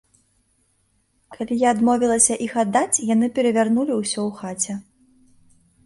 Калі 1.35 1.57
я 1.65 1.75
адмовілася 1.77 2.39
іх 2.47 2.57
аддаць, 2.65 3.01
яны 3.13 3.25
перавярнулі 3.39 3.93
ўсё 4.03 4.19
ў 4.27 4.31
хаце. 4.43 4.73